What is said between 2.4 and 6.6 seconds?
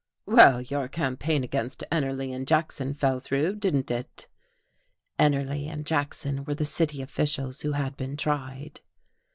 Jackson fell through, didn't it?" Ennerly and Jackson were